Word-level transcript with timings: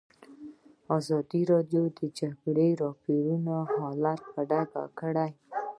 ازادي 0.97 1.41
راډیو 1.51 1.83
د 1.91 1.95
د 1.99 2.01
جګړې 2.19 2.69
راپورونه 2.83 3.55
حالت 3.77 4.21
په 4.33 4.41
ډاګه 4.49 4.83
کړی. 4.99 5.31